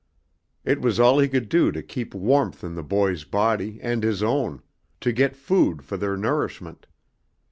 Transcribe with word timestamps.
It 0.65 0.81
was 0.81 0.99
all 0.99 1.19
he 1.19 1.27
could 1.27 1.47
do 1.47 1.71
to 1.71 1.83
keep 1.83 2.15
warmth 2.15 2.63
in 2.63 2.73
the 2.73 2.81
boy's 2.81 3.23
body 3.23 3.77
and 3.83 4.01
his 4.03 4.23
own, 4.23 4.63
to 4.99 5.11
get 5.11 5.35
food 5.35 5.83
for 5.83 5.95
their 5.95 6.17
nourishment. 6.17 6.87